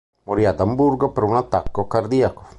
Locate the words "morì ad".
0.23-0.59